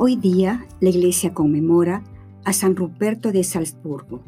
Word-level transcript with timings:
Hoy 0.00 0.14
día 0.14 0.64
la 0.78 0.90
Iglesia 0.90 1.34
conmemora 1.34 2.04
a 2.44 2.52
San 2.52 2.76
Ruperto 2.76 3.32
de 3.32 3.42
Salzburgo, 3.42 4.22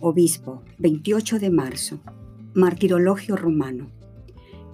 obispo, 0.00 0.62
28 0.76 1.38
de 1.38 1.48
marzo, 1.48 1.98
martirologio 2.52 3.34
romano. 3.34 3.90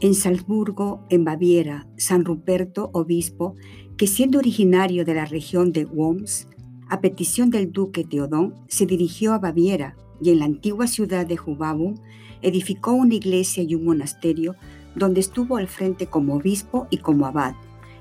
En 0.00 0.16
Salzburgo, 0.16 1.06
en 1.08 1.24
Baviera, 1.24 1.86
San 1.96 2.24
Ruperto, 2.24 2.90
obispo, 2.92 3.54
que 3.96 4.08
siendo 4.08 4.40
originario 4.40 5.04
de 5.04 5.14
la 5.14 5.24
región 5.24 5.70
de 5.70 5.84
Worms, 5.84 6.48
a 6.88 7.00
petición 7.00 7.50
del 7.50 7.70
duque 7.70 8.02
Teodón, 8.02 8.56
se 8.66 8.86
dirigió 8.86 9.34
a 9.34 9.38
Baviera 9.38 9.94
y 10.20 10.30
en 10.30 10.40
la 10.40 10.46
antigua 10.46 10.88
ciudad 10.88 11.26
de 11.26 11.36
Jubabum 11.36 11.94
edificó 12.42 12.90
una 12.90 13.14
iglesia 13.14 13.62
y 13.62 13.76
un 13.76 13.84
monasterio 13.84 14.56
donde 14.96 15.20
estuvo 15.20 15.58
al 15.58 15.68
frente 15.68 16.08
como 16.08 16.34
obispo 16.34 16.88
y 16.90 16.98
como 16.98 17.24
abad 17.26 17.54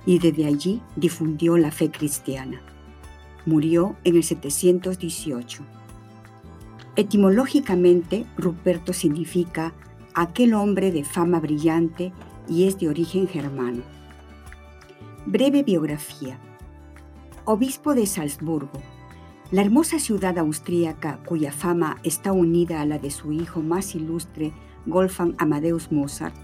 y 0.06 0.20
desde 0.20 0.46
allí 0.46 0.82
difundió 0.96 1.58
la 1.58 1.72
fe 1.72 1.90
cristiana. 1.92 2.62
Murió 3.46 3.96
en 4.04 4.16
el 4.16 4.24
718. 4.24 5.64
Etimológicamente, 6.96 8.26
Ruperto 8.38 8.94
significa 8.94 9.74
aquel 10.14 10.54
hombre 10.54 10.92
de 10.92 11.04
fama 11.04 11.40
brillante 11.40 12.14
y 12.48 12.68
es 12.68 12.78
de 12.80 12.90
origen 12.90 13.28
germano. 13.28 13.82
Breve 15.26 15.64
biografía. 15.64 16.38
Obispo 17.46 17.94
de 17.96 18.06
Salzburgo. 18.06 18.82
La 19.52 19.62
hermosa 19.62 20.00
ciudad 20.00 20.38
austríaca 20.38 21.20
cuya 21.26 21.52
fama 21.52 21.98
está 22.04 22.32
unida 22.32 22.82
a 22.82 22.86
la 22.86 23.00
de 23.00 23.12
su 23.12 23.32
hijo 23.32 23.62
más 23.62 23.96
ilustre, 23.96 24.52
Wolfgang 24.86 25.36
Amadeus 25.38 25.92
Mozart, 25.92 26.36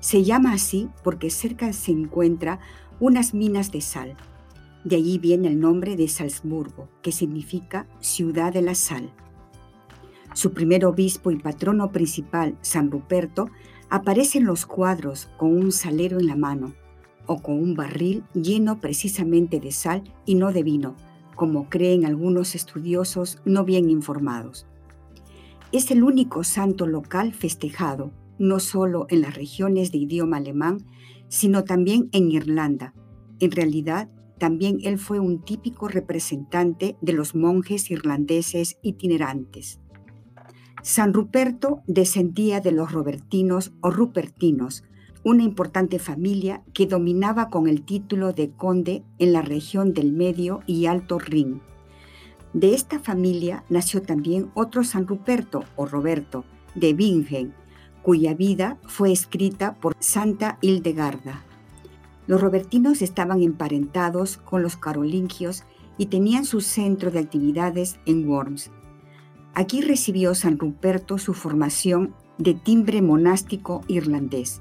se 0.00 0.22
llama 0.22 0.52
así 0.52 0.88
porque 1.02 1.30
cerca 1.30 1.72
se 1.72 1.92
encuentra 1.92 2.60
unas 3.00 3.34
minas 3.34 3.70
de 3.72 3.80
sal. 3.80 4.16
De 4.84 4.96
allí 4.96 5.18
viene 5.18 5.48
el 5.48 5.60
nombre 5.60 5.96
de 5.96 6.08
Salzburgo, 6.08 6.88
que 7.02 7.12
significa 7.12 7.86
ciudad 8.00 8.52
de 8.52 8.62
la 8.62 8.74
sal. 8.74 9.10
Su 10.34 10.52
primer 10.52 10.84
obispo 10.84 11.30
y 11.30 11.36
patrono 11.36 11.90
principal, 11.90 12.56
San 12.60 12.90
Ruperto, 12.90 13.50
aparece 13.90 14.38
en 14.38 14.44
los 14.44 14.66
cuadros 14.66 15.28
con 15.36 15.56
un 15.56 15.72
salero 15.72 16.20
en 16.20 16.26
la 16.26 16.36
mano 16.36 16.74
o 17.26 17.42
con 17.42 17.54
un 17.54 17.74
barril 17.74 18.24
lleno 18.34 18.80
precisamente 18.80 19.60
de 19.60 19.72
sal 19.72 20.02
y 20.24 20.34
no 20.34 20.52
de 20.52 20.62
vino, 20.62 20.94
como 21.34 21.68
creen 21.68 22.04
algunos 22.04 22.54
estudiosos 22.54 23.38
no 23.44 23.64
bien 23.64 23.90
informados. 23.90 24.66
Es 25.70 25.90
el 25.90 26.02
único 26.02 26.42
santo 26.44 26.86
local 26.86 27.34
festejado, 27.34 28.10
no 28.38 28.60
solo 28.60 29.06
en 29.10 29.20
las 29.20 29.34
regiones 29.34 29.92
de 29.92 29.98
idioma 29.98 30.38
alemán, 30.38 30.78
sino 31.28 31.64
también 31.64 32.08
en 32.12 32.30
Irlanda. 32.30 32.94
En 33.40 33.50
realidad, 33.50 34.10
también 34.38 34.78
él 34.82 34.98
fue 34.98 35.18
un 35.18 35.44
típico 35.44 35.88
representante 35.88 36.96
de 37.00 37.12
los 37.12 37.34
monjes 37.34 37.90
irlandeses 37.90 38.78
itinerantes. 38.82 39.80
San 40.82 41.12
Ruperto 41.12 41.82
descendía 41.86 42.60
de 42.60 42.72
los 42.72 42.92
robertinos 42.92 43.72
o 43.80 43.90
rupertinos, 43.90 44.84
una 45.24 45.42
importante 45.42 45.98
familia 45.98 46.62
que 46.72 46.86
dominaba 46.86 47.50
con 47.50 47.68
el 47.68 47.84
título 47.84 48.32
de 48.32 48.50
conde 48.50 49.02
en 49.18 49.32
la 49.32 49.42
región 49.42 49.92
del 49.92 50.12
Medio 50.12 50.60
y 50.66 50.86
Alto 50.86 51.18
Rin. 51.18 51.60
De 52.54 52.74
esta 52.74 53.00
familia 53.00 53.64
nació 53.68 54.00
también 54.02 54.50
otro 54.54 54.84
San 54.84 55.06
Ruperto 55.06 55.64
o 55.76 55.84
Roberto 55.84 56.44
de 56.74 56.94
Bingen, 56.94 57.52
cuya 58.02 58.34
vida 58.34 58.78
fue 58.86 59.12
escrita 59.12 59.74
por 59.74 59.94
Santa 60.00 60.58
Hildegarda. 60.60 61.44
Los 62.26 62.40
robertinos 62.40 63.02
estaban 63.02 63.42
emparentados 63.42 64.36
con 64.36 64.62
los 64.62 64.76
carolingios 64.76 65.64
y 65.96 66.06
tenían 66.06 66.44
su 66.44 66.60
centro 66.60 67.10
de 67.10 67.18
actividades 67.18 67.98
en 68.06 68.28
Worms. 68.28 68.70
Aquí 69.54 69.80
recibió 69.80 70.34
San 70.34 70.58
Ruperto 70.58 71.18
su 71.18 71.34
formación 71.34 72.14
de 72.38 72.54
timbre 72.54 73.02
monástico 73.02 73.80
irlandés. 73.88 74.60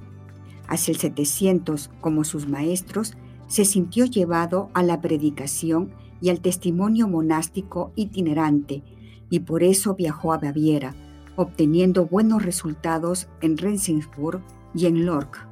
Hacia 0.67 0.91
el 0.91 0.97
700, 0.97 1.91
como 2.01 2.23
sus 2.23 2.47
maestros, 2.47 3.13
se 3.47 3.65
sintió 3.65 4.05
llevado 4.05 4.69
a 4.73 4.83
la 4.83 4.99
predicación 4.99 5.91
y 6.19 6.29
al 6.29 6.41
testimonio 6.41 7.07
monástico 7.07 7.91
itinerante, 7.95 8.83
y 9.29 9.41
por 9.41 9.63
eso 9.63 9.95
viajó 9.95 10.33
a 10.33 10.37
Baviera, 10.37 10.95
obteniendo 11.37 12.05
buenos 12.05 12.43
resultados 12.43 13.29
en 13.41 13.57
Rendsburg 13.57 14.41
y 14.75 14.87
en 14.87 15.05
Lorch. 15.05 15.47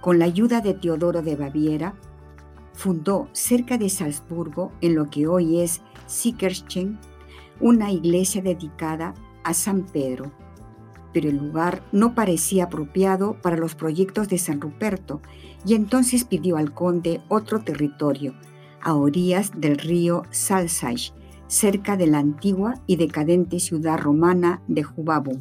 Con 0.00 0.18
la 0.18 0.24
ayuda 0.24 0.60
de 0.62 0.72
Teodoro 0.72 1.20
de 1.20 1.36
Baviera, 1.36 1.94
fundó 2.72 3.28
cerca 3.32 3.76
de 3.76 3.90
Salzburgo, 3.90 4.72
en 4.80 4.94
lo 4.94 5.10
que 5.10 5.26
hoy 5.26 5.60
es 5.60 5.82
Sickerschen, 6.06 6.98
una 7.60 7.92
iglesia 7.92 8.42
dedicada 8.42 9.14
a 9.44 9.54
San 9.54 9.84
Pedro. 9.86 10.32
Pero 11.12 11.28
el 11.28 11.36
lugar 11.36 11.84
no 11.92 12.14
parecía 12.14 12.64
apropiado 12.64 13.40
para 13.40 13.56
los 13.56 13.74
proyectos 13.74 14.28
de 14.28 14.38
San 14.38 14.60
Ruperto 14.60 15.20
y 15.64 15.74
entonces 15.74 16.24
pidió 16.24 16.56
al 16.56 16.74
conde 16.74 17.20
otro 17.28 17.60
territorio, 17.60 18.34
a 18.82 18.94
orillas 18.94 19.52
del 19.56 19.78
río 19.78 20.24
Salzach, 20.30 21.12
cerca 21.54 21.96
de 21.96 22.08
la 22.08 22.18
antigua 22.18 22.74
y 22.88 22.96
decadente 22.96 23.60
ciudad 23.60 23.96
romana 23.96 24.60
de 24.66 24.82
Jubabum. 24.82 25.38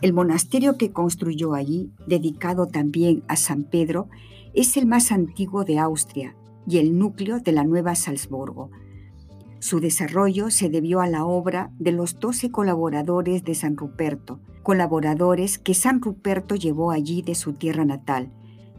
El 0.00 0.14
monasterio 0.14 0.78
que 0.78 0.92
construyó 0.92 1.52
allí, 1.52 1.92
dedicado 2.06 2.66
también 2.66 3.22
a 3.28 3.36
San 3.36 3.64
Pedro, 3.64 4.08
es 4.54 4.78
el 4.78 4.86
más 4.86 5.12
antiguo 5.12 5.64
de 5.64 5.78
Austria 5.78 6.34
y 6.66 6.78
el 6.78 6.98
núcleo 6.98 7.40
de 7.40 7.52
la 7.52 7.64
Nueva 7.64 7.94
Salzburgo. 7.96 8.70
Su 9.58 9.78
desarrollo 9.80 10.50
se 10.50 10.70
debió 10.70 11.00
a 11.00 11.06
la 11.06 11.26
obra 11.26 11.70
de 11.78 11.92
los 11.92 12.18
doce 12.18 12.50
colaboradores 12.50 13.44
de 13.44 13.54
San 13.54 13.76
Ruperto, 13.76 14.40
colaboradores 14.62 15.58
que 15.58 15.74
San 15.74 16.00
Ruperto 16.00 16.54
llevó 16.54 16.92
allí 16.92 17.20
de 17.20 17.34
su 17.34 17.52
tierra 17.52 17.84
natal, 17.84 18.32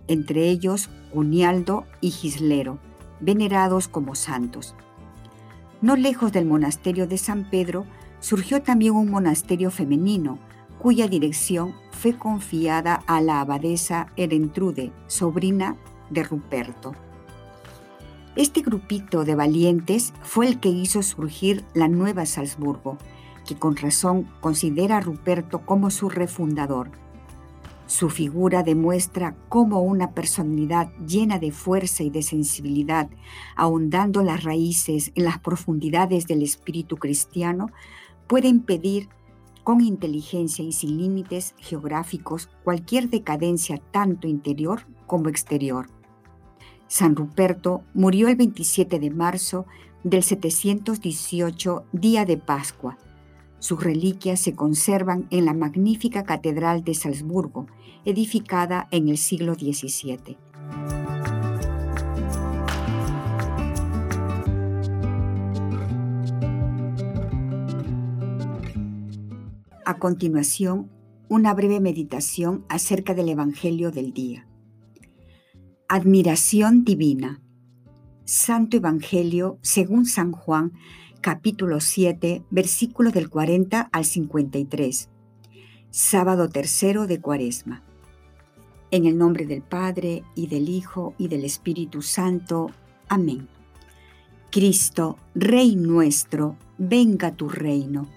entre 0.08 0.50
ellos 0.50 0.90
Unialdo 1.14 1.84
y 2.02 2.10
Gislero, 2.10 2.80
venerados 3.20 3.88
como 3.88 4.16
santos. 4.16 4.76
No 5.82 5.96
lejos 5.96 6.34
del 6.34 6.46
monasterio 6.46 7.08
de 7.08 7.18
San 7.18 7.50
Pedro 7.50 7.86
surgió 8.20 8.62
también 8.62 8.96
un 8.96 9.10
monasterio 9.10 9.72
femenino, 9.72 10.38
cuya 10.78 11.08
dirección 11.08 11.74
fue 11.92 12.18
confiada 12.18 12.96
a 13.08 13.22
la 13.22 13.40
abadesa 13.40 14.12
Erentrude, 14.18 14.92
sobrina 15.08 15.78
de 16.10 16.24
Ruperto. 16.24 16.94
Este 18.36 18.62
grupito 18.62 19.24
de 19.24 19.36
valientes 19.36 20.14
fue 20.22 20.48
el 20.48 20.60
que 20.60 20.70
hizo 20.70 21.02
surgir 21.02 21.64
la 21.74 21.88
nueva 21.88 22.26
Salzburgo, 22.26 22.98
que 23.48 23.56
con 23.56 23.78
razón 23.78 24.30
considera 24.42 24.98
a 24.98 25.02
Ruperto 25.02 25.66
como 25.66 25.92
su 25.92 26.10
refundador 26.10 26.92
su 27.90 28.12
figura 28.12 28.62
demuestra 28.62 29.36
cómo 29.50 29.82
una 29.82 30.12
personalidad 30.12 30.94
llena 31.08 31.40
de 31.40 31.52
fuerza 31.52 32.04
y 32.04 32.12
de 32.12 32.22
sensibilidad, 32.22 33.10
ahondando 33.56 34.22
las 34.22 34.44
raíces 34.44 35.12
en 35.16 35.24
las 35.24 35.40
profundidades 35.40 36.28
del 36.28 36.44
espíritu 36.44 36.98
cristiano, 36.98 37.72
puede 38.28 38.48
impedir 38.48 39.10
con 39.64 39.82
inteligencia 39.82 40.64
y 40.64 40.72
sin 40.72 41.00
límites 41.00 41.56
geográficos 41.58 42.48
cualquier 42.64 43.10
decadencia 43.10 43.82
tanto 43.90 44.28
interior 44.28 44.86
como 45.08 45.28
exterior. 45.28 45.90
San 46.88 47.16
Ruperto 47.16 47.82
murió 47.96 48.28
el 48.28 48.36
27 48.36 49.00
de 49.00 49.10
marzo 49.10 49.66
del 50.04 50.22
718, 50.22 51.86
día 51.92 52.24
de 52.26 52.38
Pascua, 52.38 53.00
sus 53.60 53.84
reliquias 53.84 54.40
se 54.40 54.56
conservan 54.56 55.28
en 55.30 55.46
la 55.46 55.54
magnífica 55.54 56.24
Catedral 56.24 56.84
de 56.84 56.94
Salzburgo, 56.94 57.68
edificada 58.06 58.88
en 58.92 59.10
el 59.10 59.18
siglo 59.18 59.56
XVII. 59.56 60.38
A 69.86 69.98
continuación, 69.98 70.92
una 71.30 71.54
breve 71.54 71.80
meditación 71.80 72.64
acerca 72.70 73.14
del 73.14 73.30
Evangelio 73.30 73.92
del 73.92 74.14
día. 74.14 74.48
Admiración 75.88 76.86
divina. 76.86 77.42
Santo 78.24 78.78
Evangelio 78.78 79.58
según 79.64 80.06
San 80.06 80.32
Juan, 80.32 80.74
capítulo 81.22 81.82
7, 81.82 82.44
versículos 82.50 83.14
del 83.14 83.30
40 83.30 83.90
al 83.92 84.06
53. 84.06 85.10
Sábado 85.90 86.50
tercero 86.50 87.08
de 87.08 87.20
Cuaresma. 87.20 87.84
En 88.92 89.06
el 89.06 89.18
nombre 89.18 89.46
del 89.46 89.62
Padre, 89.62 90.24
y 90.36 90.48
del 90.48 90.70
Hijo, 90.70 91.14
y 91.18 91.28
del 91.28 91.44
Espíritu 91.44 92.02
Santo. 92.02 92.72
Amén. 93.10 93.48
Cristo, 94.50 95.18
Rey 95.36 95.76
nuestro, 95.76 96.56
venga 96.78 97.32
tu 97.32 97.50
reino. 97.50 98.08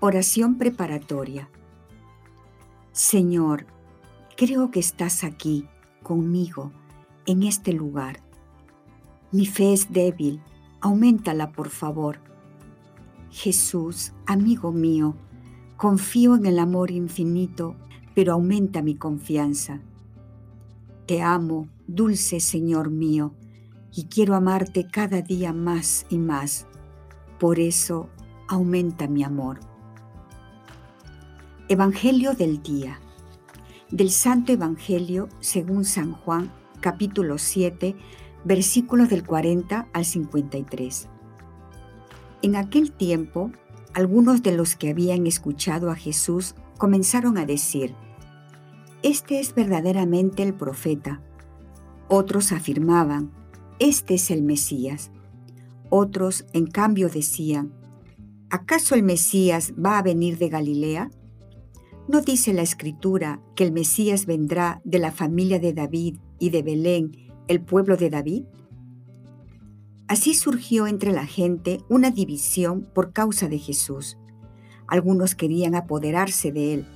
Oración 0.00 0.58
preparatoria. 0.58 1.48
Señor, 2.92 3.66
creo 4.36 4.70
que 4.70 4.80
estás 4.80 5.24
aquí, 5.24 5.66
conmigo, 6.02 6.72
en 7.26 7.42
este 7.42 7.72
lugar. 7.72 8.20
Mi 9.32 9.46
fe 9.46 9.72
es 9.72 9.92
débil, 9.92 10.40
aumentala 10.80 11.52
por 11.52 11.70
favor. 11.70 12.20
Jesús, 13.30 14.12
amigo 14.26 14.72
mío, 14.72 15.14
confío 15.76 16.34
en 16.36 16.46
el 16.46 16.58
amor 16.58 16.90
infinito, 16.90 17.76
pero 18.14 18.32
aumenta 18.32 18.82
mi 18.82 18.94
confianza. 18.94 19.80
Te 21.06 21.22
amo, 21.22 21.68
dulce 21.86 22.40
Señor 22.40 22.90
mío, 22.90 23.34
y 23.94 24.04
quiero 24.04 24.34
amarte 24.34 24.86
cada 24.86 25.22
día 25.22 25.52
más 25.52 26.06
y 26.10 26.18
más. 26.18 26.66
Por 27.38 27.58
eso 27.58 28.08
aumenta 28.48 29.08
mi 29.08 29.24
amor. 29.24 29.60
Evangelio 31.68 32.34
del 32.34 32.62
día. 32.62 32.98
Del 33.90 34.10
Santo 34.10 34.52
Evangelio 34.52 35.28
según 35.40 35.84
San 35.84 36.12
Juan, 36.12 36.50
capítulo 36.80 37.38
7, 37.38 37.96
versículos 38.44 39.08
del 39.08 39.24
40 39.24 39.88
al 39.92 40.04
53. 40.04 41.08
En 42.42 42.56
aquel 42.56 42.92
tiempo, 42.92 43.50
algunos 43.94 44.42
de 44.42 44.52
los 44.52 44.76
que 44.76 44.90
habían 44.90 45.26
escuchado 45.26 45.90
a 45.90 45.96
Jesús 45.96 46.54
comenzaron 46.78 47.36
a 47.38 47.46
decir, 47.46 47.94
Este 49.02 49.40
es 49.40 49.54
verdaderamente 49.54 50.42
el 50.42 50.54
profeta. 50.54 51.20
Otros 52.08 52.52
afirmaban, 52.52 53.32
Este 53.78 54.14
es 54.14 54.30
el 54.30 54.42
Mesías. 54.42 55.10
Otros, 55.90 56.46
en 56.52 56.66
cambio, 56.66 57.08
decían, 57.08 57.72
¿acaso 58.50 58.94
el 58.94 59.02
Mesías 59.02 59.72
va 59.74 59.98
a 59.98 60.02
venir 60.02 60.38
de 60.38 60.48
Galilea? 60.48 61.10
¿No 62.08 62.20
dice 62.20 62.52
la 62.54 62.62
Escritura 62.62 63.40
que 63.56 63.64
el 63.64 63.72
Mesías 63.72 64.26
vendrá 64.26 64.80
de 64.84 64.98
la 64.98 65.12
familia 65.12 65.58
de 65.58 65.72
David 65.72 66.18
y 66.38 66.50
de 66.50 66.62
Belén 66.62 67.27
el 67.48 67.60
pueblo 67.60 67.96
de 67.96 68.10
David? 68.10 68.44
Así 70.06 70.34
surgió 70.34 70.86
entre 70.86 71.12
la 71.12 71.26
gente 71.26 71.82
una 71.88 72.10
división 72.10 72.88
por 72.94 73.12
causa 73.12 73.48
de 73.48 73.58
Jesús. 73.58 74.16
Algunos 74.86 75.34
querían 75.34 75.74
apoderarse 75.74 76.52
de 76.52 76.74
él, 76.74 76.86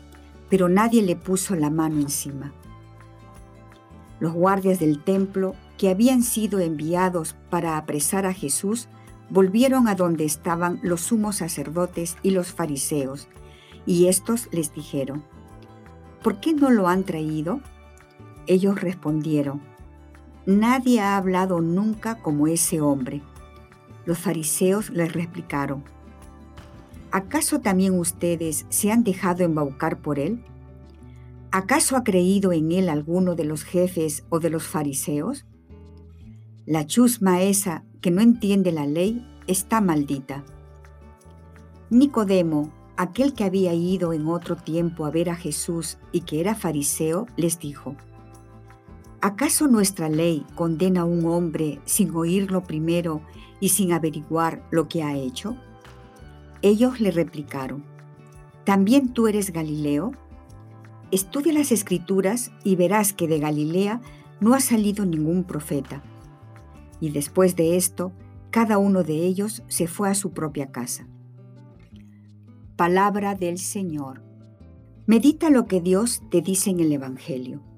pero 0.48 0.68
nadie 0.68 1.02
le 1.02 1.16
puso 1.16 1.54
la 1.56 1.68
mano 1.68 2.00
encima. 2.00 2.52
Los 4.20 4.32
guardias 4.32 4.78
del 4.78 5.02
templo, 5.02 5.54
que 5.76 5.90
habían 5.90 6.22
sido 6.22 6.60
enviados 6.60 7.34
para 7.50 7.76
apresar 7.76 8.24
a 8.24 8.32
Jesús, 8.32 8.88
volvieron 9.30 9.88
a 9.88 9.94
donde 9.94 10.24
estaban 10.24 10.78
los 10.82 11.00
sumos 11.00 11.36
sacerdotes 11.36 12.16
y 12.22 12.30
los 12.30 12.52
fariseos, 12.52 13.28
y 13.84 14.06
estos 14.06 14.48
les 14.52 14.72
dijeron, 14.72 15.24
¿por 16.22 16.38
qué 16.38 16.52
no 16.52 16.70
lo 16.70 16.86
han 16.88 17.04
traído? 17.04 17.60
Ellos 18.46 18.80
respondieron, 18.80 19.60
Nadie 20.46 21.00
ha 21.00 21.16
hablado 21.16 21.60
nunca 21.60 22.18
como 22.18 22.48
ese 22.48 22.80
hombre. 22.80 23.22
Los 24.04 24.18
fariseos 24.18 24.90
les 24.90 25.12
replicaron, 25.12 25.84
¿acaso 27.12 27.60
también 27.60 27.96
ustedes 27.96 28.66
se 28.68 28.90
han 28.90 29.04
dejado 29.04 29.44
embaucar 29.44 29.98
por 29.98 30.18
él? 30.18 30.44
¿Acaso 31.52 31.96
ha 31.96 32.02
creído 32.02 32.52
en 32.52 32.72
él 32.72 32.88
alguno 32.88 33.36
de 33.36 33.44
los 33.44 33.62
jefes 33.62 34.24
o 34.30 34.40
de 34.40 34.50
los 34.50 34.64
fariseos? 34.64 35.46
La 36.66 36.86
chusma 36.86 37.42
esa 37.42 37.84
que 38.00 38.10
no 38.10 38.20
entiende 38.20 38.72
la 38.72 38.86
ley 38.86 39.24
está 39.46 39.80
maldita. 39.80 40.42
Nicodemo, 41.90 42.72
aquel 42.96 43.34
que 43.34 43.44
había 43.44 43.74
ido 43.74 44.12
en 44.12 44.26
otro 44.26 44.56
tiempo 44.56 45.06
a 45.06 45.10
ver 45.10 45.30
a 45.30 45.36
Jesús 45.36 45.98
y 46.10 46.22
que 46.22 46.40
era 46.40 46.54
fariseo, 46.54 47.26
les 47.36 47.58
dijo, 47.58 47.96
¿Acaso 49.24 49.68
nuestra 49.68 50.08
ley 50.08 50.44
condena 50.56 51.02
a 51.02 51.04
un 51.04 51.24
hombre 51.26 51.78
sin 51.84 52.12
oírlo 52.12 52.64
primero 52.64 53.22
y 53.60 53.68
sin 53.68 53.92
averiguar 53.92 54.66
lo 54.72 54.88
que 54.88 55.04
ha 55.04 55.16
hecho? 55.16 55.56
Ellos 56.60 57.00
le 57.00 57.12
replicaron, 57.12 57.84
¿también 58.64 59.12
tú 59.12 59.28
eres 59.28 59.52
Galileo? 59.52 60.10
Estudia 61.12 61.52
las 61.52 61.70
escrituras 61.70 62.50
y 62.64 62.74
verás 62.74 63.12
que 63.12 63.28
de 63.28 63.38
Galilea 63.38 64.00
no 64.40 64.54
ha 64.54 64.60
salido 64.60 65.06
ningún 65.06 65.44
profeta. 65.44 66.02
Y 67.00 67.10
después 67.10 67.54
de 67.54 67.76
esto, 67.76 68.10
cada 68.50 68.78
uno 68.78 69.04
de 69.04 69.24
ellos 69.24 69.62
se 69.68 69.86
fue 69.86 70.10
a 70.10 70.16
su 70.16 70.32
propia 70.32 70.72
casa. 70.72 71.06
Palabra 72.74 73.36
del 73.36 73.58
Señor. 73.58 74.24
Medita 75.06 75.48
lo 75.48 75.66
que 75.66 75.80
Dios 75.80 76.24
te 76.28 76.42
dice 76.42 76.70
en 76.70 76.80
el 76.80 76.90
Evangelio. 76.90 77.71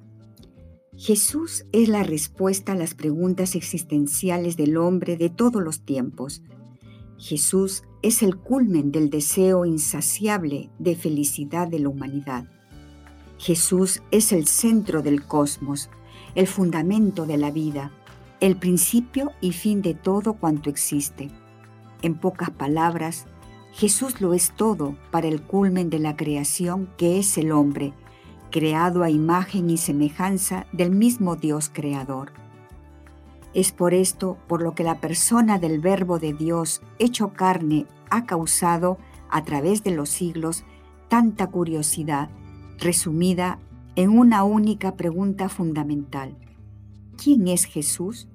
Jesús 0.97 1.67
es 1.73 1.89
la 1.89 2.05
respuesta 2.05 2.73
a 2.73 2.77
las 2.77 2.95
preguntas 2.95 3.57
existenciales 3.57 4.57
del 4.57 4.77
hombre 4.77 5.17
de 5.17 5.29
todos 5.29 5.61
los 5.63 5.81
tiempos. 5.81 6.43
Jesús 7.19 7.83
es 8.03 8.23
el 8.23 8.37
culmen 8.37 8.93
del 8.93 9.11
deseo 9.11 9.65
insaciable 9.65 10.71
de 10.79 10.95
felicidad 10.95 11.67
de 11.67 11.81
la 11.81 11.89
humanidad. 11.89 12.49
Jesús 13.39 14.03
es 14.13 14.33
el 14.33 14.47
centro 14.47 15.03
del 15.03 15.25
cosmos, 15.25 15.91
el 16.37 16.47
fundamento 16.47 17.27
de 17.27 17.39
la 17.39 17.51
vida, 17.51 17.91
el 18.39 18.57
principio 18.57 19.33
y 19.41 19.51
fin 19.51 19.83
de 19.83 19.95
todo 19.95 20.35
cuanto 20.35 20.71
existe. 20.71 21.29
En 22.03 22.15
pocas 22.15 22.51
palabras, 22.51 23.27
Jesús 23.73 24.21
lo 24.21 24.33
es 24.33 24.53
todo 24.55 24.97
para 25.11 25.27
el 25.27 25.43
culmen 25.43 25.91
de 25.91 25.99
la 25.99 26.17
creación 26.17 26.89
que 26.97 27.19
es 27.19 27.37
el 27.37 27.51
hombre, 27.51 27.95
creado 28.55 29.03
a 29.03 29.11
imagen 29.11 29.69
y 29.69 29.77
semejanza 29.77 30.67
del 30.71 30.93
mismo 30.93 31.35
Dios 31.35 31.73
creador. 31.75 32.31
Es 33.53 33.73
por 33.73 33.95
esto 33.95 34.39
por 34.47 34.63
lo 34.63 34.77
que 34.77 34.85
la 34.85 35.01
persona 35.01 35.59
del 35.59 35.81
Verbo 35.81 36.21
de 36.21 36.35
Dios 36.35 36.81
hecho 37.01 37.33
carne 37.33 37.87
ha 38.11 38.27
causado, 38.27 38.97
a 39.29 39.43
través 39.43 39.83
de 39.83 39.91
los 39.91 40.09
siglos, 40.09 40.63
tanta 41.09 41.49
curiosidad, 41.49 42.29
resumida 42.79 43.59
en 43.97 44.17
una 44.17 44.45
única 44.45 44.95
pregunta 44.95 45.49
fundamental. 45.49 46.37
¿Quién 47.21 47.49
es 47.49 47.65
Jesús? 47.65 48.29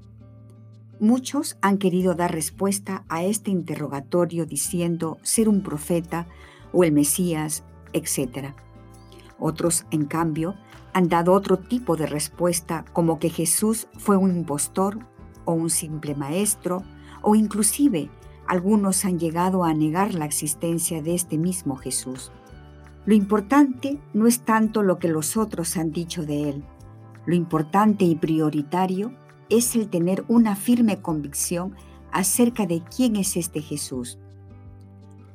Muchos 1.00 1.58
han 1.62 1.78
querido 1.78 2.14
dar 2.14 2.34
respuesta 2.34 3.06
a 3.08 3.24
este 3.24 3.52
interrogatorio 3.52 4.46
diciendo 4.46 5.18
ser 5.22 5.48
un 5.48 5.64
profeta 5.64 6.28
o 6.74 6.84
el 6.84 6.92
Mesías, 6.92 7.64
etc. 7.94 8.54
Otros, 9.40 9.86
en 9.92 10.06
cambio, 10.06 10.56
han 10.94 11.08
dado 11.08 11.34
otro 11.34 11.58
tipo 11.58 11.96
de 11.96 12.08
respuesta 12.08 12.86
como 12.94 13.20
que 13.20 13.30
Jesús 13.30 13.88
fue 13.98 14.18
un 14.18 14.36
impostor 14.36 15.00
o 15.46 15.54
un 15.54 15.70
simple 15.70 16.16
maestro 16.16 16.84
o 17.22 17.36
inclusive 17.36 18.10
algunos 18.48 19.06
han 19.06 19.20
llegado 19.20 19.64
a 19.64 19.74
negar 19.74 20.16
la 20.16 20.26
existencia 20.26 21.02
de 21.02 21.14
este 21.14 21.38
mismo 21.38 21.76
Jesús. 21.76 22.32
Lo 23.06 23.14
importante 23.14 24.00
no 24.14 24.28
es 24.28 24.42
tanto 24.42 24.82
lo 24.82 25.00
que 25.00 25.08
los 25.08 25.38
otros 25.38 25.78
han 25.78 25.92
dicho 25.92 26.26
de 26.26 26.50
él. 26.50 26.64
Lo 27.26 27.36
importante 27.36 28.06
y 28.06 28.16
prioritario 28.16 29.14
es 29.50 29.76
el 29.76 29.90
tener 29.90 30.26
una 30.28 30.56
firme 30.56 31.02
convicción 31.02 31.76
acerca 32.12 32.66
de 32.66 32.82
quién 32.84 33.16
es 33.16 33.38
este 33.38 33.62
Jesús. 33.62 34.18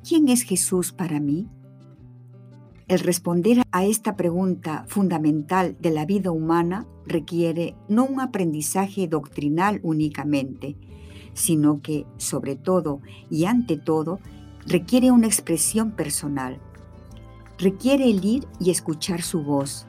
¿Quién 0.07 0.29
es 0.29 0.43
Jesús 0.43 0.93
para 0.93 1.21
mí? 1.21 1.49
El 2.87 2.99
responder 2.99 3.63
a 3.73 3.85
esta 3.85 4.15
pregunta 4.15 4.85
fundamental 4.89 5.75
de 5.81 5.91
la 5.91 6.05
vida 6.05 6.31
humana 6.31 6.87
requiere 7.07 7.77
no 7.89 8.05
un 8.05 8.21
aprendizaje 8.21 9.09
doctrinal 9.09 9.81
únicamente, 9.83 10.77
sino 11.33 11.81
que, 11.81 12.05
sobre 12.19 12.57
todo 12.57 13.01
y 13.31 13.47
ante 13.47 13.79
todo, 13.79 14.21
requiere 14.67 15.11
una 15.13 15.27
expresión 15.27 15.93
personal. 15.93 16.59
Requiere 17.57 18.11
el 18.11 18.23
ir 18.23 18.47
y 18.61 18.71
escuchar 18.71 19.23
su 19.23 19.43
voz, 19.43 19.87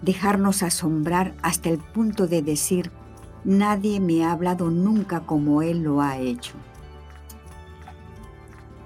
dejarnos 0.00 0.62
asombrar 0.62 1.36
hasta 1.42 1.68
el 1.68 1.76
punto 1.78 2.26
de 2.26 2.40
decir, 2.40 2.90
nadie 3.44 4.00
me 4.00 4.24
ha 4.24 4.32
hablado 4.32 4.70
nunca 4.70 5.26
como 5.26 5.60
Él 5.60 5.82
lo 5.82 6.00
ha 6.00 6.16
hecho. 6.18 6.54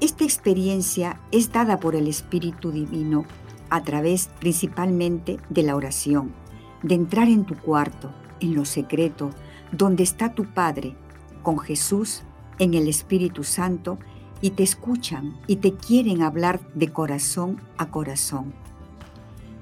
Esta 0.01 0.25
experiencia 0.25 1.21
es 1.31 1.53
dada 1.53 1.79
por 1.79 1.95
el 1.95 2.09
Espíritu 2.09 2.73
Divino 2.73 3.25
a 3.73 3.83
través 3.83 4.29
principalmente 4.39 5.39
de 5.49 5.63
la 5.63 5.75
oración, 5.75 6.35
de 6.83 6.95
entrar 6.95 7.29
en 7.29 7.47
tu 7.47 7.57
cuarto, 7.57 8.13
en 8.41 8.55
lo 8.55 8.67
secreto, 8.67 9.31
donde 9.73 10.03
está 10.03 10.35
tu 10.35 10.45
Padre, 10.45 10.95
con 11.43 11.59
Jesús 11.59 12.23
en 12.59 12.75
el 12.75 12.87
Espíritu 12.87 13.45
Santo 13.45 13.99
y 14.43 14.51
te 14.51 14.63
escuchan 14.63 15.39
y 15.47 15.57
te 15.57 15.73
quieren 15.73 16.21
hablar 16.21 16.61
de 16.75 16.89
corazón 16.89 17.63
a 17.79 17.91
corazón. 17.91 18.53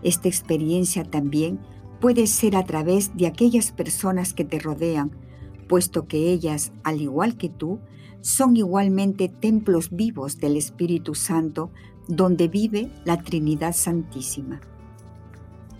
Esta 0.02 0.26
experiencia 0.26 1.05
también 1.05 1.61
puede 2.00 2.26
ser 2.26 2.57
a 2.57 2.64
través 2.64 3.17
de 3.17 3.29
aquellas 3.29 3.71
personas 3.71 4.35
que 4.35 4.45
te 4.45 4.59
rodean, 4.59 5.12
puesto 5.69 6.09
que 6.09 6.33
ellas, 6.33 6.73
al 6.83 7.00
igual 7.00 7.37
que 7.37 7.49
tú, 7.49 7.79
son 8.23 8.57
igualmente 8.57 9.29
templos 9.29 9.90
vivos 9.90 10.38
del 10.38 10.57
Espíritu 10.57 11.14
Santo 11.14 11.71
donde 12.11 12.49
vive 12.49 12.90
la 13.05 13.23
Trinidad 13.23 13.73
Santísima. 13.73 14.61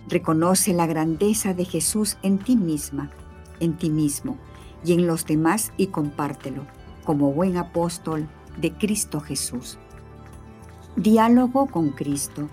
Reconoce 0.07 0.73
la 0.73 0.87
grandeza 0.87 1.53
de 1.53 1.65
Jesús 1.65 2.17
en 2.23 2.39
ti 2.39 2.55
misma, 2.55 3.11
en 3.59 3.77
ti 3.77 3.89
mismo 3.89 4.37
y 4.83 4.93
en 4.93 5.07
los 5.07 5.25
demás 5.25 5.73
y 5.75 5.87
compártelo 5.87 6.65
como 7.03 7.33
buen 7.33 7.57
apóstol 7.57 8.29
de 8.59 8.71
Cristo 8.71 9.19
Jesús. 9.19 9.77
Diálogo 10.95 11.67
con 11.67 11.89
Cristo. 11.89 12.47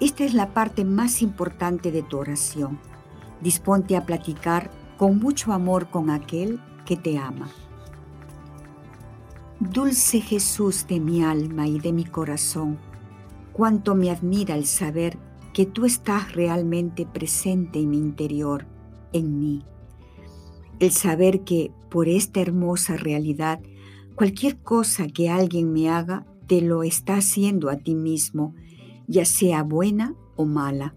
Esta 0.00 0.24
es 0.24 0.34
la 0.34 0.52
parte 0.52 0.84
más 0.84 1.22
importante 1.22 1.90
de 1.90 2.02
tu 2.02 2.18
oración. 2.18 2.78
Disponte 3.40 3.96
a 3.96 4.04
platicar 4.04 4.70
con 4.98 5.18
mucho 5.18 5.52
amor 5.52 5.88
con 5.88 6.10
aquel 6.10 6.60
que 6.84 6.96
te 6.96 7.16
ama. 7.16 7.48
Dulce 9.72 10.20
Jesús 10.20 10.86
de 10.86 11.00
mi 11.00 11.22
alma 11.22 11.66
y 11.66 11.80
de 11.80 11.92
mi 11.92 12.04
corazón, 12.04 12.78
cuánto 13.54 13.94
me 13.94 14.10
admira 14.10 14.56
el 14.56 14.66
saber 14.66 15.16
que 15.54 15.64
tú 15.64 15.86
estás 15.86 16.32
realmente 16.32 17.06
presente 17.06 17.78
en 17.78 17.90
mi 17.90 17.96
interior, 17.96 18.66
en 19.12 19.38
mí. 19.38 19.64
El 20.80 20.90
saber 20.90 21.44
que 21.44 21.72
por 21.88 22.08
esta 22.08 22.40
hermosa 22.40 22.96
realidad, 22.96 23.60
cualquier 24.14 24.58
cosa 24.58 25.06
que 25.06 25.30
alguien 25.30 25.72
me 25.72 25.88
haga, 25.88 26.26
te 26.46 26.60
lo 26.60 26.82
está 26.82 27.16
haciendo 27.16 27.70
a 27.70 27.76
ti 27.76 27.94
mismo, 27.94 28.54
ya 29.06 29.24
sea 29.24 29.62
buena 29.62 30.14
o 30.36 30.44
mala. 30.44 30.94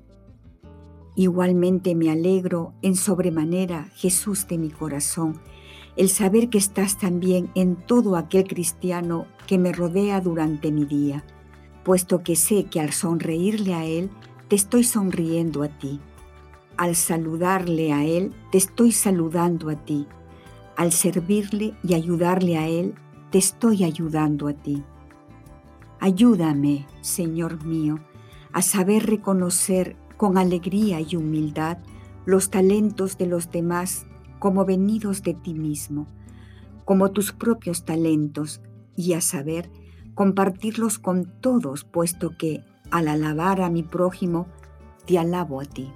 Igualmente 1.16 1.96
me 1.96 2.12
alegro 2.12 2.74
en 2.82 2.96
sobremanera, 2.96 3.90
Jesús 3.96 4.46
de 4.48 4.58
mi 4.58 4.70
corazón, 4.70 5.40
el 5.98 6.10
saber 6.10 6.50
que 6.50 6.60
estás 6.60 6.98
también 6.98 7.50
en 7.56 7.76
todo 7.76 8.16
aquel 8.16 8.48
cristiano 8.48 9.26
que 9.48 9.58
me 9.58 9.74
rodea 9.74 10.22
durante 10.22 10.72
mi 10.72 10.86
día, 10.86 11.24
puesto 11.84 12.24
que 12.24 12.36
sé 12.36 12.66
que 12.66 12.80
al 12.80 12.94
sonreírle 12.94 13.74
a 13.74 13.84
Él, 13.84 14.12
te 14.48 14.56
estoy 14.56 14.84
sonriendo 14.84 15.64
a 15.64 15.70
ti. 15.70 16.00
Al 16.78 16.96
saludarle 16.96 17.92
a 17.92 18.06
Él, 18.06 18.34
te 18.52 18.60
estoy 18.60 18.92
saludando 18.92 19.70
a 19.72 19.76
ti. 19.76 20.06
Al 20.76 20.92
servirle 20.92 21.74
y 21.84 21.96
ayudarle 21.96 22.58
a 22.58 22.68
Él, 22.68 22.94
te 23.32 23.40
estoy 23.40 23.84
ayudando 23.84 24.48
a 24.48 24.54
ti. 24.54 24.84
Ayúdame, 26.00 26.86
Señor 27.02 27.66
mío, 27.66 28.00
a 28.54 28.62
saber 28.62 29.08
reconocer 29.08 29.96
con 30.16 30.38
alegría 30.38 31.02
y 31.02 31.16
humildad 31.16 31.80
los 32.26 32.52
talentos 32.52 33.18
de 33.18 33.26
los 33.26 33.50
demás 33.52 34.06
como 34.40 34.66
venidos 34.66 35.24
de 35.24 35.34
ti 35.34 35.54
mismo, 35.54 36.08
como 36.86 37.12
tus 37.12 37.32
propios 37.32 37.86
talentos, 37.86 38.62
y 38.96 39.14
a 39.14 39.22
saber, 39.22 39.70
compartirlos 40.16 41.00
con 41.00 41.26
todos, 41.42 41.84
puesto 41.84 42.36
que 42.38 42.64
al 42.90 43.08
alabar 43.08 43.62
a 43.62 43.70
mi 43.70 43.84
prójimo, 43.84 44.48
te 45.06 45.20
alabo 45.20 45.62
a 45.62 45.66
ti. 45.66 45.90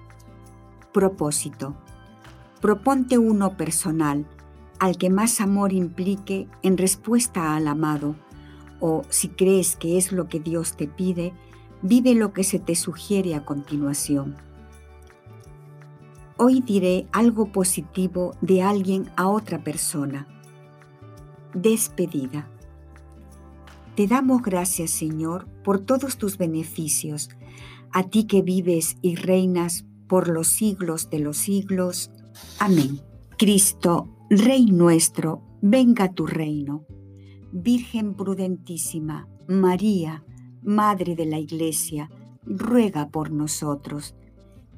Propósito. 0.94 1.76
Proponte 2.62 3.18
uno 3.18 3.58
personal, 3.58 4.28
al 4.80 4.98
que 4.98 5.10
más 5.10 5.42
amor 5.42 5.74
implique 5.74 6.48
en 6.62 6.78
respuesta 6.78 7.56
al 7.56 7.68
amado, 7.68 8.16
o 8.80 9.04
si 9.10 9.30
crees 9.30 9.76
que 9.76 9.98
es 9.98 10.12
lo 10.12 10.28
que 10.28 10.40
Dios 10.40 10.76
te 10.76 10.88
pide, 10.88 11.34
vive 11.82 12.14
lo 12.14 12.34
que 12.34 12.44
se 12.44 12.60
te 12.60 12.76
sugiere 12.76 13.36
a 13.36 13.46
continuación. 13.46 14.36
Hoy 16.44 16.62
diré 16.62 17.06
algo 17.12 17.52
positivo 17.52 18.36
de 18.42 18.64
alguien 18.64 19.12
a 19.16 19.30
otra 19.30 19.64
persona. 19.64 20.28
Despedida. 21.54 22.50
Te 23.96 24.08
damos 24.08 24.42
gracias, 24.42 24.90
Señor, 24.90 25.48
por 25.64 25.82
todos 25.82 26.18
tus 26.18 26.40
beneficios, 26.40 27.30
a 27.92 28.10
ti 28.10 28.24
que 28.24 28.42
vives 28.42 28.98
y 29.04 29.18
reinas 29.18 29.86
por 30.08 30.30
los 30.30 30.48
siglos 30.48 31.12
de 31.12 31.20
los 31.20 31.38
siglos. 31.38 32.10
Amén. 32.58 33.00
Cristo, 33.38 34.10
Rey 34.32 34.66
nuestro, 34.66 35.44
venga 35.62 36.12
tu 36.12 36.26
reino. 36.26 36.88
Virgen 37.52 38.16
prudentísima, 38.16 39.28
María, 39.48 40.24
Madre 40.64 41.16
de 41.16 41.28
la 41.28 41.38
Iglesia, 41.38 42.10
ruega 42.44 43.10
por 43.10 43.30
nosotros 43.30 44.16